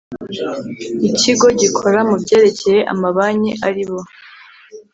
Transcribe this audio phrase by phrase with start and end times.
[1.09, 3.99] ikigo gikora mu byerekeye amabanki ari bo